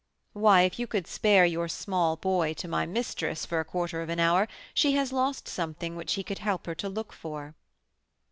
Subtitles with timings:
[0.33, 4.09] "Why, if you could spare your 'small boy' to my mistress for a quarter of
[4.09, 7.53] an hour, she has lost something which he could help her to look for."